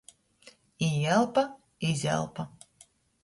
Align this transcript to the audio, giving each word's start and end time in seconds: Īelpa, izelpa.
Īelpa, 0.85 1.43
izelpa. 1.91 2.49